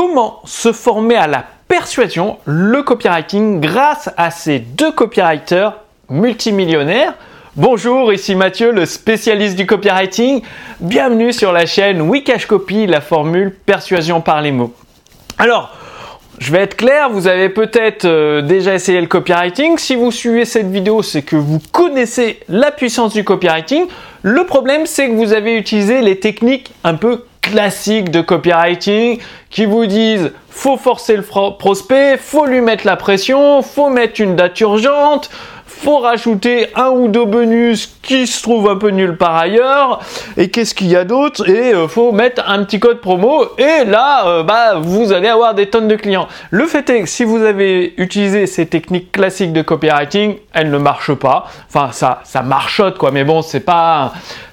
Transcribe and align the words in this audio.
comment 0.00 0.40
se 0.46 0.72
former 0.72 1.16
à 1.16 1.26
la 1.26 1.44
persuasion, 1.68 2.38
le 2.46 2.82
copywriting, 2.82 3.60
grâce 3.60 4.08
à 4.16 4.30
ces 4.30 4.58
deux 4.58 4.92
copywriters 4.92 5.74
multimillionnaires. 6.08 7.12
Bonjour, 7.54 8.10
ici 8.10 8.34
Mathieu, 8.34 8.72
le 8.72 8.86
spécialiste 8.86 9.56
du 9.56 9.66
copywriting. 9.66 10.40
Bienvenue 10.80 11.34
sur 11.34 11.52
la 11.52 11.66
chaîne 11.66 12.00
Wikash 12.00 12.46
Copy, 12.46 12.86
la 12.86 13.02
formule 13.02 13.54
persuasion 13.54 14.22
par 14.22 14.40
les 14.40 14.52
mots. 14.52 14.72
Alors, 15.36 15.76
je 16.38 16.50
vais 16.50 16.60
être 16.60 16.78
clair, 16.78 17.10
vous 17.10 17.26
avez 17.26 17.50
peut-être 17.50 18.06
euh, 18.06 18.40
déjà 18.40 18.72
essayé 18.72 19.02
le 19.02 19.06
copywriting. 19.06 19.76
Si 19.76 19.96
vous 19.96 20.10
suivez 20.10 20.46
cette 20.46 20.70
vidéo, 20.70 21.02
c'est 21.02 21.20
que 21.20 21.36
vous 21.36 21.58
connaissez 21.72 22.40
la 22.48 22.70
puissance 22.70 23.12
du 23.12 23.22
copywriting. 23.22 23.84
Le 24.22 24.46
problème, 24.46 24.86
c'est 24.86 25.08
que 25.08 25.12
vous 25.12 25.34
avez 25.34 25.58
utilisé 25.58 26.00
les 26.00 26.18
techniques 26.18 26.72
un 26.84 26.94
peu 26.94 27.26
classiques 27.50 28.10
de 28.10 28.20
copywriting 28.20 29.20
qui 29.50 29.66
vous 29.66 29.86
disent 29.86 30.32
faut 30.48 30.76
forcer 30.76 31.16
le 31.16 31.22
prospect, 31.22 32.16
faut 32.18 32.46
lui 32.46 32.60
mettre 32.60 32.86
la 32.86 32.96
pression, 32.96 33.62
faut 33.62 33.88
mettre 33.88 34.20
une 34.20 34.36
date 34.36 34.60
urgente, 34.60 35.30
faut 35.82 35.98
rajouter 35.98 36.66
un 36.74 36.90
ou 36.90 37.08
deux 37.08 37.24
bonus 37.24 37.96
qui 38.02 38.26
se 38.26 38.42
trouvent 38.42 38.68
un 38.68 38.76
peu 38.76 38.90
nulle 38.90 39.16
part 39.16 39.36
ailleurs. 39.36 40.00
Et 40.36 40.50
qu'est-ce 40.50 40.74
qu'il 40.74 40.88
y 40.88 40.96
a 40.96 41.04
d'autre? 41.04 41.48
Et 41.48 41.74
euh, 41.74 41.88
faut 41.88 42.12
mettre 42.12 42.42
un 42.46 42.64
petit 42.64 42.78
code 42.78 43.00
promo. 43.00 43.44
Et 43.56 43.84
là, 43.86 44.26
euh, 44.26 44.42
bah, 44.42 44.74
vous 44.78 45.12
allez 45.12 45.28
avoir 45.28 45.54
des 45.54 45.66
tonnes 45.66 45.88
de 45.88 45.96
clients. 45.96 46.28
Le 46.50 46.66
fait 46.66 46.88
est 46.90 47.02
que 47.02 47.08
si 47.08 47.24
vous 47.24 47.42
avez 47.42 47.94
utilisé 47.96 48.46
ces 48.46 48.66
techniques 48.66 49.10
classiques 49.10 49.54
de 49.54 49.62
copywriting, 49.62 50.36
elles 50.52 50.70
ne 50.70 50.78
marchent 50.78 51.14
pas. 51.14 51.46
Enfin, 51.68 51.92
ça, 51.92 52.20
ça 52.24 52.42
marchote 52.42 52.98
quoi. 52.98 53.10
Mais 53.10 53.24
bon, 53.24 53.40
c'est 53.40 53.60
pas, 53.60 54.12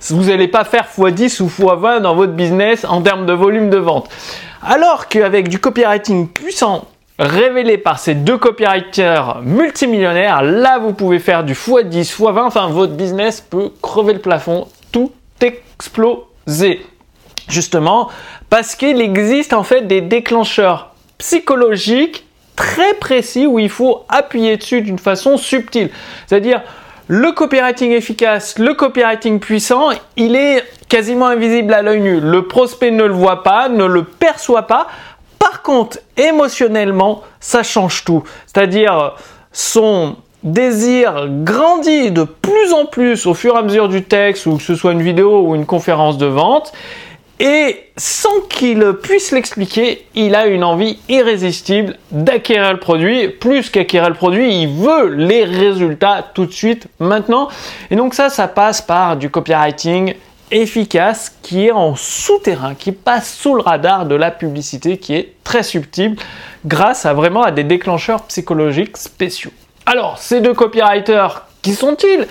vous 0.09 0.25
n'allez 0.25 0.47
pas 0.47 0.63
faire 0.63 0.85
x10 0.97 1.41
ou 1.41 1.47
x20 1.47 1.99
dans 1.99 2.15
votre 2.15 2.33
business 2.33 2.85
en 2.85 3.01
termes 3.01 3.25
de 3.25 3.33
volume 3.33 3.69
de 3.69 3.77
vente. 3.77 4.07
Alors 4.61 5.07
qu'avec 5.07 5.49
du 5.49 5.59
copywriting 5.59 6.29
puissant 6.29 6.85
révélé 7.19 7.77
par 7.77 7.99
ces 7.99 8.13
deux 8.13 8.37
copywriters 8.37 9.41
multimillionnaires, 9.41 10.41
là 10.43 10.77
vous 10.79 10.93
pouvez 10.93 11.19
faire 11.19 11.43
du 11.43 11.53
x10, 11.53 12.15
x20, 12.15 12.41
enfin 12.41 12.67
votre 12.67 12.93
business 12.93 13.41
peut 13.41 13.71
crever 13.81 14.13
le 14.13 14.19
plafond, 14.19 14.67
tout 14.91 15.11
exploser. 15.41 16.85
Justement, 17.49 18.09
parce 18.49 18.75
qu'il 18.75 18.99
existe 18.99 19.53
en 19.53 19.63
fait 19.63 19.87
des 19.87 20.01
déclencheurs 20.01 20.93
psychologiques 21.17 22.25
très 22.55 22.93
précis 22.95 23.47
où 23.47 23.57
il 23.59 23.69
faut 23.69 24.03
appuyer 24.09 24.57
dessus 24.57 24.81
d'une 24.81 24.99
façon 24.99 25.37
subtile. 25.37 25.89
C'est-à-dire, 26.25 26.61
le 27.07 27.31
copywriting 27.31 27.91
efficace, 27.91 28.59
le 28.59 28.73
copywriting 28.73 29.39
puissant, 29.39 29.91
il 30.17 30.35
est 30.35 30.61
quasiment 30.89 31.27
invisible 31.27 31.73
à 31.73 31.81
l'œil 31.81 32.01
nu. 32.01 32.19
Le 32.19 32.47
prospect 32.47 32.91
ne 32.91 33.05
le 33.05 33.13
voit 33.13 33.43
pas, 33.43 33.69
ne 33.69 33.85
le 33.85 34.03
perçoit 34.03 34.67
pas. 34.67 34.87
Par 35.39 35.61
contre, 35.61 35.99
émotionnellement, 36.15 37.21
ça 37.39 37.63
change 37.63 38.03
tout. 38.03 38.23
C'est-à-dire, 38.45 39.15
son 39.51 40.15
désir 40.43 41.27
grandit 41.43 42.11
de 42.11 42.23
plus 42.23 42.73
en 42.73 42.85
plus 42.85 43.25
au 43.25 43.33
fur 43.33 43.55
et 43.55 43.59
à 43.59 43.61
mesure 43.61 43.89
du 43.89 44.03
texte, 44.03 44.45
ou 44.45 44.57
que 44.57 44.63
ce 44.63 44.75
soit 44.75 44.91
une 44.91 45.01
vidéo 45.01 45.41
ou 45.41 45.55
une 45.55 45.65
conférence 45.65 46.17
de 46.17 46.27
vente. 46.27 46.73
Et 47.39 47.83
sans 47.97 48.41
qu'il 48.49 48.93
puisse 49.03 49.31
l'expliquer, 49.31 50.07
il 50.15 50.33
a 50.33 50.47
une 50.47 50.63
envie 50.63 50.97
irrésistible 51.07 51.95
d'acquérir 52.09 52.73
le 52.73 52.79
produit. 52.79 53.27
Plus 53.29 53.69
qu'acquérir 53.69 54.09
le 54.09 54.15
produit, 54.15 54.61
il 54.61 54.69
veut 54.69 55.09
les 55.09 55.43
résultats 55.43 56.25
tout 56.33 56.47
de 56.47 56.51
suite, 56.51 56.87
maintenant. 56.99 57.47
Et 57.91 57.95
donc 57.95 58.15
ça, 58.15 58.29
ça 58.29 58.47
passe 58.47 58.81
par 58.81 59.17
du 59.17 59.29
copywriting 59.29 60.15
efficace 60.51 61.35
qui 61.41 61.67
est 61.67 61.71
en 61.71 61.95
souterrain, 61.95 62.75
qui 62.75 62.91
passe 62.91 63.33
sous 63.33 63.55
le 63.55 63.61
radar 63.61 64.05
de 64.05 64.15
la 64.15 64.31
publicité, 64.31 64.97
qui 64.97 65.15
est 65.15 65.33
très 65.43 65.63
subtil 65.63 66.15
grâce 66.65 67.05
à 67.05 67.13
vraiment 67.13 67.43
à 67.43 67.51
des 67.51 67.63
déclencheurs 67.63 68.23
psychologiques 68.23 68.97
spéciaux. 68.97 69.51
Alors, 69.85 70.17
ces 70.17 70.41
deux 70.41 70.53
copywriters, 70.53 71.45
qui 71.61 71.73
sont-ils? 71.73 72.27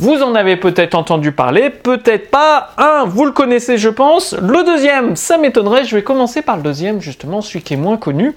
Vous 0.00 0.22
en 0.22 0.36
avez 0.36 0.56
peut-être 0.56 0.94
entendu 0.94 1.32
parler, 1.32 1.70
peut-être 1.70 2.30
pas. 2.30 2.70
Un, 2.78 3.04
vous 3.04 3.24
le 3.24 3.32
connaissez, 3.32 3.78
je 3.78 3.88
pense. 3.88 4.32
Le 4.34 4.64
deuxième, 4.64 5.16
ça 5.16 5.38
m'étonnerait. 5.38 5.84
Je 5.84 5.96
vais 5.96 6.04
commencer 6.04 6.40
par 6.40 6.56
le 6.56 6.62
deuxième, 6.62 7.00
justement, 7.00 7.40
celui 7.40 7.62
qui 7.62 7.74
est 7.74 7.78
moins 7.78 7.96
connu. 7.96 8.36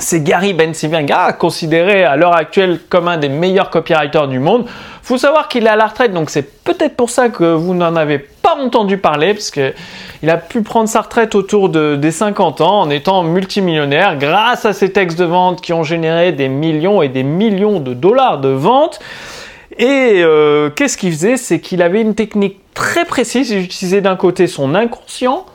C'est 0.00 0.22
Gary 0.22 0.52
Bencivenga, 0.52 1.32
considéré 1.32 2.04
à 2.04 2.16
l'heure 2.16 2.36
actuelle 2.36 2.80
comme 2.88 3.08
un 3.08 3.16
des 3.16 3.28
meilleurs 3.28 3.70
copywriters 3.70 4.28
du 4.28 4.38
monde. 4.38 4.66
Faut 5.02 5.18
savoir 5.18 5.48
qu'il 5.48 5.66
est 5.66 5.70
à 5.70 5.76
la 5.76 5.86
retraite, 5.86 6.12
donc 6.12 6.30
c'est 6.30 6.62
peut-être 6.62 6.94
pour 6.96 7.10
ça 7.10 7.28
que 7.28 7.44
vous 7.44 7.74
n'en 7.74 7.96
avez 7.96 8.18
pas 8.18 8.56
entendu 8.56 8.98
parler, 8.98 9.34
parce 9.34 9.50
qu'il 9.50 10.30
a 10.30 10.36
pu 10.36 10.62
prendre 10.62 10.88
sa 10.88 11.00
retraite 11.00 11.34
autour 11.34 11.68
de, 11.68 11.96
des 11.96 12.10
50 12.10 12.60
ans 12.60 12.80
en 12.80 12.90
étant 12.90 13.22
multimillionnaire 13.22 14.18
grâce 14.18 14.64
à 14.64 14.72
ses 14.72 14.92
textes 14.92 15.18
de 15.18 15.24
vente 15.24 15.60
qui 15.60 15.72
ont 15.72 15.82
généré 15.82 16.32
des 16.32 16.48
millions 16.48 17.02
et 17.02 17.08
des 17.08 17.22
millions 17.22 17.80
de 17.80 17.94
dollars 17.94 18.38
de 18.38 18.48
ventes. 18.48 19.00
Et 19.78 20.22
euh, 20.22 20.70
qu'est-ce 20.70 20.98
qu'il 20.98 21.12
faisait? 21.12 21.36
C'est 21.36 21.60
qu'il 21.60 21.82
avait 21.82 22.00
une 22.00 22.14
technique 22.14 22.58
très 22.74 23.04
précise. 23.04 23.50
Il 23.50 23.60
utilisait 23.60 24.00
d'un 24.00 24.16
côté 24.16 24.46
son 24.46 24.74
inconscient. 24.74 25.46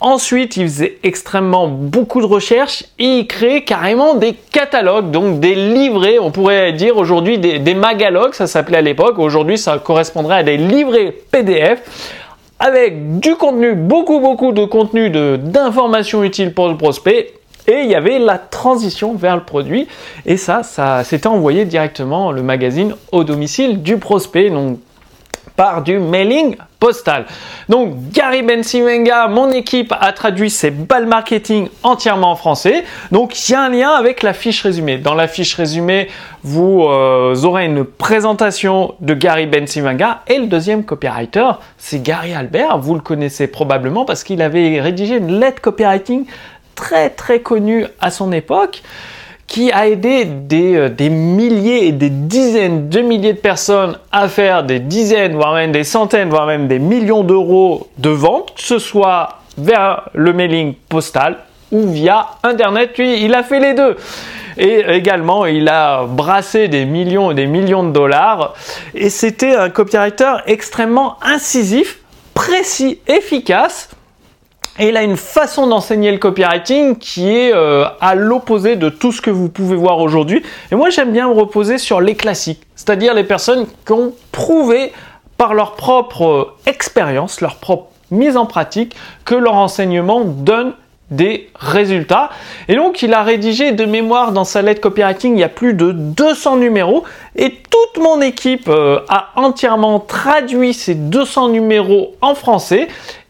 Ensuite, 0.00 0.56
il 0.56 0.64
faisait 0.64 0.98
extrêmement 1.02 1.66
beaucoup 1.66 2.20
de 2.20 2.26
recherches 2.26 2.84
et 3.00 3.18
il 3.18 3.26
créait 3.26 3.62
carrément 3.62 4.14
des 4.14 4.32
catalogues, 4.32 5.10
donc 5.10 5.40
des 5.40 5.56
livrets, 5.56 6.20
on 6.20 6.30
pourrait 6.30 6.72
dire 6.72 6.96
aujourd'hui 6.96 7.38
des, 7.38 7.74
magalogues, 7.74 8.34
ça 8.34 8.46
s'appelait 8.46 8.78
à 8.78 8.82
l'époque. 8.82 9.18
Aujourd'hui, 9.18 9.58
ça 9.58 9.76
correspondrait 9.78 10.36
à 10.36 10.42
des 10.44 10.56
livrets 10.56 11.12
PDF 11.32 11.82
avec 12.60 13.18
du 13.18 13.34
contenu, 13.34 13.74
beaucoup 13.74 14.20
beaucoup 14.20 14.52
de 14.52 14.64
contenu 14.64 15.10
d'informations 15.10 16.22
utiles 16.22 16.54
pour 16.54 16.68
le 16.68 16.76
prospect 16.76 17.34
et 17.68 17.82
il 17.82 17.90
y 17.90 17.94
avait 17.94 18.18
la 18.18 18.38
transition 18.38 19.14
vers 19.14 19.36
le 19.36 19.42
produit. 19.42 19.86
Et 20.26 20.36
ça, 20.36 20.62
ça 20.62 21.04
s'était 21.04 21.26
envoyé 21.26 21.64
directement 21.66 22.32
le 22.32 22.42
magazine 22.42 22.94
au 23.12 23.24
domicile 23.24 23.82
du 23.82 23.98
prospect. 23.98 24.48
Donc 24.48 24.78
par 25.58 25.82
du 25.82 25.98
mailing 25.98 26.56
postal. 26.78 27.26
Donc 27.68 28.10
Gary 28.12 28.42
Bensimenga, 28.42 29.26
mon 29.26 29.50
équipe 29.50 29.92
a 30.00 30.12
traduit 30.12 30.50
ces 30.50 30.70
balles 30.70 31.06
marketing 31.06 31.68
entièrement 31.82 32.30
en 32.30 32.36
français. 32.36 32.84
Donc 33.10 33.36
il 33.36 33.52
y 33.52 33.54
a 33.56 33.62
un 33.62 33.68
lien 33.68 33.90
avec 33.90 34.22
la 34.22 34.34
fiche 34.34 34.62
résumée. 34.62 34.98
Dans 34.98 35.14
la 35.14 35.26
fiche 35.26 35.56
résumée, 35.56 36.10
vous 36.44 36.84
euh, 36.84 37.34
aurez 37.42 37.64
une 37.64 37.82
présentation 37.82 38.94
de 39.00 39.14
Gary 39.14 39.46
Bensimenga 39.46 40.20
et 40.28 40.38
le 40.38 40.46
deuxième 40.46 40.84
copywriter, 40.84 41.50
c'est 41.76 42.00
Gary 42.04 42.34
Albert. 42.34 42.78
Vous 42.78 42.94
le 42.94 43.00
connaissez 43.00 43.48
probablement 43.48 44.04
parce 44.04 44.22
qu'il 44.22 44.42
avait 44.42 44.80
rédigé 44.80 45.16
une 45.16 45.40
lettre 45.40 45.60
copywriting 45.60 46.24
très 46.76 47.10
très 47.10 47.40
connu 47.40 47.84
à 48.00 48.12
son 48.12 48.30
époque 48.30 48.82
qui 49.48 49.72
a 49.72 49.88
aidé 49.88 50.26
des, 50.26 50.76
euh, 50.76 50.88
des, 50.90 51.08
milliers 51.08 51.88
et 51.88 51.92
des 51.92 52.10
dizaines 52.10 52.88
de 52.90 53.00
milliers 53.00 53.32
de 53.32 53.38
personnes 53.38 53.98
à 54.12 54.28
faire 54.28 54.62
des 54.62 54.78
dizaines, 54.78 55.34
voire 55.34 55.54
même 55.54 55.72
des 55.72 55.84
centaines, 55.84 56.28
voire 56.28 56.46
même 56.46 56.68
des 56.68 56.78
millions 56.78 57.24
d'euros 57.24 57.88
de 57.96 58.10
ventes, 58.10 58.54
que 58.54 58.62
ce 58.62 58.78
soit 58.78 59.40
vers 59.56 60.10
le 60.12 60.32
mailing 60.32 60.74
postal 60.88 61.38
ou 61.72 61.88
via 61.88 62.26
Internet. 62.42 62.96
Lui, 62.98 63.24
il 63.24 63.34
a 63.34 63.42
fait 63.42 63.58
les 63.58 63.74
deux. 63.74 63.96
Et 64.58 64.84
également, 64.88 65.46
il 65.46 65.68
a 65.68 66.04
brassé 66.04 66.68
des 66.68 66.84
millions 66.84 67.30
et 67.30 67.34
des 67.34 67.46
millions 67.46 67.84
de 67.84 67.92
dollars. 67.92 68.54
Et 68.94 69.08
c'était 69.08 69.54
un 69.54 69.70
copywriter 69.70 70.34
extrêmement 70.46 71.16
incisif, 71.22 72.00
précis, 72.34 72.98
efficace 73.06 73.88
et 74.78 74.88
il 74.88 74.96
a 74.96 75.02
une 75.02 75.16
façon 75.16 75.66
d'enseigner 75.66 76.12
le 76.12 76.18
copywriting 76.18 76.96
qui 76.96 77.28
est 77.28 77.52
euh, 77.52 77.84
à 78.00 78.14
l'opposé 78.14 78.76
de 78.76 78.88
tout 78.88 79.12
ce 79.12 79.20
que 79.20 79.30
vous 79.30 79.48
pouvez 79.48 79.76
voir 79.76 79.98
aujourd'hui. 79.98 80.42
Et 80.70 80.76
moi, 80.76 80.90
j'aime 80.90 81.12
bien 81.12 81.28
me 81.28 81.34
reposer 81.34 81.78
sur 81.78 82.00
les 82.00 82.14
classiques, 82.14 82.62
c'est-à-dire 82.76 83.14
les 83.14 83.24
personnes 83.24 83.66
qui 83.84 83.92
ont 83.92 84.14
prouvé 84.30 84.92
par 85.36 85.54
leur 85.54 85.74
propre 85.74 86.26
euh, 86.26 86.70
expérience, 86.70 87.40
leur 87.40 87.56
propre 87.56 87.88
mise 88.10 88.36
en 88.36 88.46
pratique, 88.46 88.94
que 89.24 89.34
leur 89.34 89.54
enseignement 89.54 90.24
donne 90.24 90.72
des 91.10 91.48
résultats. 91.54 92.30
Et 92.68 92.76
donc, 92.76 93.02
il 93.02 93.14
a 93.14 93.22
rédigé 93.22 93.72
de 93.72 93.84
mémoire 93.84 94.32
dans 94.32 94.44
sa 94.44 94.62
lettre 94.62 94.80
copywriting, 94.80 95.34
il 95.34 95.40
y 95.40 95.44
a 95.44 95.48
plus 95.48 95.74
de 95.74 95.92
200 95.92 96.58
numéros. 96.58 97.04
Et 97.36 97.50
toute 97.50 98.02
mon 98.02 98.20
équipe 98.20 98.68
euh, 98.68 99.00
a 99.08 99.30
entièrement 99.36 100.00
traduit 100.00 100.74
ces 100.74 100.94
200 100.94 101.48
numéros 101.48 102.14
en 102.20 102.34
français 102.34 102.88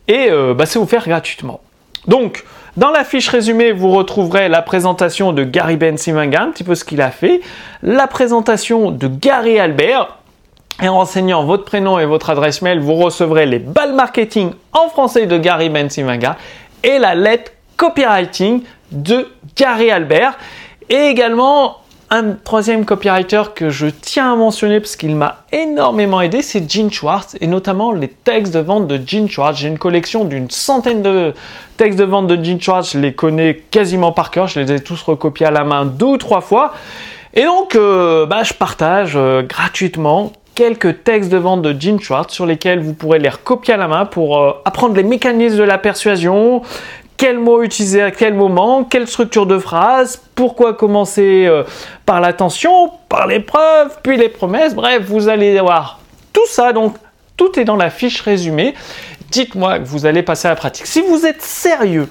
et 0.08 0.30
euh, 0.30 0.54
bah, 0.54 0.66
c'est 0.66 0.78
offert 0.78 1.06
gratuitement. 1.06 1.60
Donc, 2.06 2.44
dans 2.76 2.90
la 2.90 3.04
fiche 3.04 3.28
résumée, 3.28 3.72
vous 3.72 3.90
retrouverez 3.90 4.48
la 4.48 4.62
présentation 4.62 5.32
de 5.32 5.44
Gary 5.44 5.76
Ben 5.76 5.96
Simanga, 5.98 6.42
un 6.42 6.50
petit 6.50 6.64
peu 6.64 6.74
ce 6.74 6.84
qu'il 6.84 7.00
a 7.00 7.10
fait, 7.10 7.40
la 7.82 8.06
présentation 8.06 8.90
de 8.90 9.08
Gary 9.08 9.58
Albert, 9.58 10.18
et 10.80 10.88
en 10.88 10.94
renseignant 10.94 11.44
votre 11.44 11.64
prénom 11.64 11.98
et 11.98 12.06
votre 12.06 12.30
adresse 12.30 12.62
mail, 12.62 12.78
vous 12.78 12.94
recevrez 12.94 13.46
les 13.46 13.58
balles 13.58 13.94
marketing 13.94 14.52
en 14.72 14.88
français 14.88 15.26
de 15.26 15.36
Gary 15.36 15.70
Ben 15.70 15.90
Simanga 15.90 16.36
et 16.84 16.98
la 16.98 17.16
lettre 17.16 17.50
copywriting 17.76 18.62
de 18.92 19.28
Gary 19.56 19.90
Albert. 19.90 20.38
Et 20.88 21.08
également 21.08 21.78
un 22.10 22.32
troisième 22.32 22.84
copywriter 22.84 23.42
que 23.54 23.68
je 23.68 23.86
tiens 23.86 24.32
à 24.32 24.36
mentionner 24.36 24.80
parce 24.80 24.96
qu'il 24.96 25.14
m'a 25.14 25.44
énormément 25.52 26.20
aidé, 26.20 26.40
c'est 26.42 26.70
Gene 26.70 26.90
Schwartz 26.90 27.36
et 27.40 27.46
notamment 27.46 27.92
les 27.92 28.08
textes 28.08 28.54
de 28.54 28.60
vente 28.60 28.86
de 28.86 28.98
Gene 29.04 29.28
Schwartz. 29.28 29.58
J'ai 29.58 29.68
une 29.68 29.78
collection 29.78 30.24
d'une 30.24 30.50
centaine 30.50 31.02
de 31.02 31.34
textes 31.76 31.98
de 31.98 32.04
vente 32.04 32.26
de 32.26 32.42
Gene 32.42 32.60
Schwartz, 32.60 32.92
je 32.92 32.98
les 32.98 33.12
connais 33.12 33.56
quasiment 33.70 34.12
par 34.12 34.30
cœur, 34.30 34.46
je 34.46 34.60
les 34.60 34.72
ai 34.72 34.80
tous 34.80 35.02
recopiés 35.02 35.46
à 35.46 35.50
la 35.50 35.64
main 35.64 35.84
deux 35.84 36.06
ou 36.06 36.16
trois 36.16 36.40
fois. 36.40 36.72
Et 37.34 37.44
donc, 37.44 37.74
euh, 37.74 38.24
bah, 38.24 38.42
je 38.42 38.54
partage 38.54 39.12
euh, 39.14 39.42
gratuitement 39.42 40.32
quelques 40.54 41.04
textes 41.04 41.30
de 41.30 41.36
vente 41.36 41.62
de 41.62 41.78
Gene 41.78 42.00
Schwartz 42.00 42.34
sur 42.34 42.46
lesquels 42.46 42.80
vous 42.80 42.94
pourrez 42.94 43.20
les 43.20 43.28
recopier 43.28 43.74
à 43.74 43.76
la 43.76 43.86
main 43.86 44.06
pour 44.06 44.38
euh, 44.38 44.52
apprendre 44.64 44.96
les 44.96 45.04
mécanismes 45.04 45.58
de 45.58 45.62
la 45.62 45.78
persuasion, 45.78 46.62
quel 47.18 47.38
mot 47.38 47.62
utiliser 47.62 48.00
à 48.00 48.10
quel 48.10 48.32
moment, 48.32 48.84
quelle 48.84 49.06
structure 49.06 49.44
de 49.44 49.58
phrase, 49.58 50.22
pourquoi 50.34 50.72
commencer 50.72 51.44
euh, 51.46 51.64
par 52.06 52.20
l'attention, 52.20 52.92
par 53.08 53.26
les 53.26 53.40
preuves, 53.40 53.98
puis 54.02 54.16
les 54.16 54.28
promesses. 54.28 54.74
Bref, 54.74 55.02
vous 55.04 55.28
allez 55.28 55.60
voir 55.60 55.98
tout 56.32 56.46
ça. 56.46 56.72
Donc, 56.72 56.94
tout 57.36 57.58
est 57.58 57.64
dans 57.64 57.76
la 57.76 57.90
fiche 57.90 58.20
résumée. 58.20 58.74
Dites-moi 59.30 59.80
que 59.80 59.84
vous 59.84 60.06
allez 60.06 60.22
passer 60.22 60.46
à 60.46 60.52
la 60.52 60.56
pratique. 60.56 60.86
Si 60.86 61.00
vous 61.02 61.26
êtes 61.26 61.42
sérieux 61.42 62.08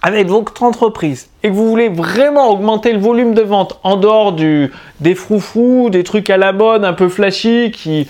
avec 0.00 0.28
votre 0.28 0.62
entreprise 0.62 1.28
et 1.42 1.48
que 1.48 1.52
vous 1.52 1.68
voulez 1.68 1.88
vraiment 1.88 2.50
augmenter 2.50 2.92
le 2.92 3.00
volume 3.00 3.34
de 3.34 3.42
vente 3.42 3.80
en 3.82 3.96
dehors 3.96 4.32
du, 4.32 4.72
des 5.00 5.16
froufrous, 5.16 5.90
des 5.90 6.04
trucs 6.04 6.30
à 6.30 6.36
la 6.36 6.52
mode 6.52 6.84
un 6.84 6.92
peu 6.92 7.08
flashy 7.08 7.72
qui, 7.72 8.08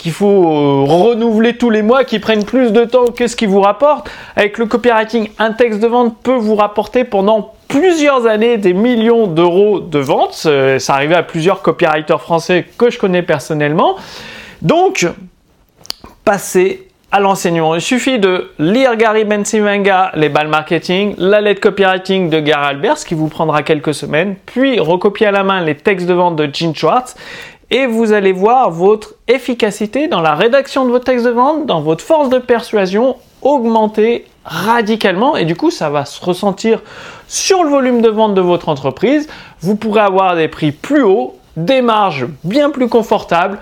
qu'il 0.00 0.12
faut 0.12 0.26
euh, 0.26 0.84
renouveler 0.84 1.56
tous 1.56 1.70
les 1.70 1.82
mois, 1.82 2.04
qui 2.04 2.18
prennent 2.18 2.44
plus 2.44 2.72
de 2.72 2.84
temps 2.84 3.06
que 3.06 3.26
ce 3.26 3.36
qui 3.36 3.46
vous 3.46 3.60
rapporte. 3.60 4.10
Avec 4.36 4.58
le 4.58 4.66
copywriting, 4.66 5.30
un 5.38 5.52
texte 5.52 5.80
de 5.80 5.86
vente 5.86 6.16
peut 6.22 6.36
vous 6.36 6.56
rapporter 6.56 7.04
pendant 7.04 7.54
plusieurs 7.68 8.26
années 8.26 8.56
des 8.56 8.72
millions 8.72 9.26
d'euros 9.26 9.80
de 9.80 9.98
vente. 9.98 10.32
Ça 10.32 10.94
arrivait 10.94 11.16
à 11.16 11.22
plusieurs 11.22 11.62
copywriters 11.62 12.20
français 12.20 12.66
que 12.78 12.90
je 12.90 12.98
connais 12.98 13.22
personnellement. 13.22 13.96
Donc, 14.62 15.06
passez 16.24 16.88
à 17.10 17.20
l'enseignement. 17.20 17.74
Il 17.74 17.80
suffit 17.80 18.18
de 18.18 18.50
lire 18.58 18.96
Gary 18.96 19.24
Bensimanga, 19.24 20.12
les 20.14 20.28
balles 20.28 20.48
marketing, 20.48 21.14
la 21.16 21.40
lettre 21.40 21.60
copywriting 21.60 22.28
de 22.28 22.40
Gary 22.40 22.66
Albers, 22.66 22.98
qui 22.98 23.14
vous 23.14 23.28
prendra 23.28 23.62
quelques 23.62 23.94
semaines, 23.94 24.36
puis 24.44 24.78
recopier 24.78 25.28
à 25.28 25.30
la 25.30 25.42
main 25.42 25.62
les 25.62 25.74
textes 25.74 26.06
de 26.06 26.12
vente 26.12 26.36
de 26.36 26.48
Gene 26.52 26.74
Schwartz, 26.74 27.16
et 27.70 27.86
vous 27.86 28.12
allez 28.12 28.32
voir 28.32 28.70
votre 28.70 29.14
efficacité 29.26 30.08
dans 30.08 30.20
la 30.20 30.34
rédaction 30.34 30.84
de 30.84 30.90
vos 30.90 30.98
textes 30.98 31.26
de 31.26 31.30
vente, 31.30 31.66
dans 31.66 31.80
votre 31.80 32.04
force 32.04 32.28
de 32.28 32.38
persuasion 32.38 33.16
augmenter 33.42 34.26
radicalement 34.44 35.36
et 35.36 35.44
du 35.44 35.54
coup 35.54 35.70
ça 35.70 35.90
va 35.90 36.04
se 36.04 36.24
ressentir 36.24 36.80
sur 37.28 37.62
le 37.62 37.70
volume 37.70 38.00
de 38.00 38.08
vente 38.08 38.34
de 38.34 38.40
votre 38.40 38.68
entreprise. 38.68 39.28
Vous 39.60 39.76
pourrez 39.76 40.00
avoir 40.00 40.34
des 40.36 40.48
prix 40.48 40.72
plus 40.72 41.02
hauts, 41.02 41.36
des 41.56 41.82
marges 41.82 42.26
bien 42.44 42.70
plus 42.70 42.88
confortables, 42.88 43.58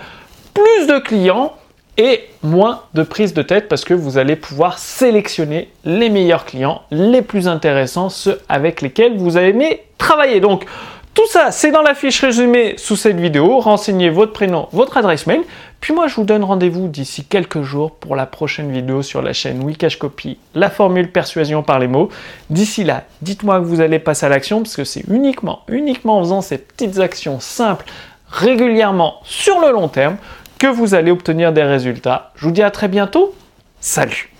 plus 0.53 0.87
de 0.87 0.99
clients 0.99 1.53
et 1.97 2.21
moins 2.43 2.83
de 2.93 3.03
prise 3.03 3.33
de 3.33 3.41
tête 3.41 3.67
parce 3.67 3.83
que 3.83 3.93
vous 3.93 4.17
allez 4.17 4.35
pouvoir 4.35 4.77
sélectionner 4.77 5.69
les 5.83 6.09
meilleurs 6.09 6.45
clients, 6.45 6.83
les 6.91 7.21
plus 7.21 7.47
intéressants, 7.47 8.09
ceux 8.09 8.39
avec 8.47 8.81
lesquels 8.81 9.17
vous 9.17 9.37
aimé 9.37 9.81
travailler. 9.97 10.39
Donc 10.39 10.65
tout 11.13 11.27
ça, 11.27 11.51
c'est 11.51 11.71
dans 11.71 11.81
la 11.81 11.95
fiche 11.95 12.21
résumée 12.21 12.75
sous 12.77 12.95
cette 12.95 13.19
vidéo. 13.19 13.59
Renseignez 13.59 14.09
votre 14.09 14.33
prénom, 14.33 14.67
votre 14.71 14.97
adresse 14.97 15.25
mail. 15.25 15.41
Puis 15.81 15.93
moi, 15.93 16.07
je 16.07 16.15
vous 16.15 16.23
donne 16.23 16.43
rendez-vous 16.43 16.87
d'ici 16.87 17.25
quelques 17.25 17.61
jours 17.61 17.91
pour 17.95 18.15
la 18.15 18.25
prochaine 18.25 18.71
vidéo 18.71 19.01
sur 19.01 19.21
la 19.21 19.33
chaîne 19.33 19.63
Wikash 19.63 19.97
Copy, 19.97 20.37
la 20.53 20.69
formule 20.69 21.11
persuasion 21.11 21.63
par 21.63 21.79
les 21.79 21.87
mots. 21.87 22.09
D'ici 22.49 22.83
là, 22.83 23.03
dites-moi 23.21 23.59
que 23.59 23.65
vous 23.65 23.81
allez 23.81 23.99
passer 23.99 24.25
à 24.25 24.29
l'action 24.29 24.61
parce 24.61 24.75
que 24.75 24.83
c'est 24.83 25.05
uniquement, 25.09 25.63
uniquement 25.67 26.19
en 26.19 26.23
faisant 26.23 26.41
ces 26.41 26.59
petites 26.59 26.99
actions 26.99 27.39
simples 27.39 27.85
régulièrement 28.29 29.15
sur 29.23 29.59
le 29.59 29.71
long 29.71 29.87
terme 29.87 30.17
que 30.59 30.67
vous 30.67 30.93
allez 30.93 31.11
obtenir 31.11 31.53
des 31.53 31.63
résultats. 31.63 32.31
Je 32.35 32.45
vous 32.45 32.51
dis 32.51 32.63
à 32.63 32.71
très 32.71 32.87
bientôt. 32.87 33.33
Salut 33.79 34.36